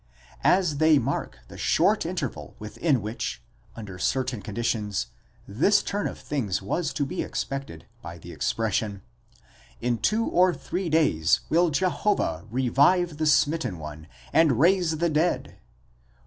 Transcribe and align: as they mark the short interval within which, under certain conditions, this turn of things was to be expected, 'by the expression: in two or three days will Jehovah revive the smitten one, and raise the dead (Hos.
as 0.43 0.77
they 0.77 0.97
mark 0.97 1.37
the 1.47 1.59
short 1.59 2.07
interval 2.07 2.55
within 2.57 3.03
which, 3.03 3.43
under 3.75 3.99
certain 3.99 4.41
conditions, 4.41 5.11
this 5.47 5.83
turn 5.83 6.07
of 6.07 6.17
things 6.17 6.59
was 6.59 6.91
to 6.91 7.05
be 7.05 7.21
expected, 7.21 7.85
'by 8.01 8.17
the 8.17 8.31
expression: 8.31 9.03
in 9.79 9.99
two 9.99 10.25
or 10.25 10.55
three 10.55 10.89
days 10.89 11.41
will 11.49 11.69
Jehovah 11.69 12.47
revive 12.49 13.17
the 13.17 13.27
smitten 13.27 13.77
one, 13.77 14.07
and 14.33 14.59
raise 14.59 14.97
the 14.97 15.07
dead 15.11 15.49
(Hos. 15.49 15.55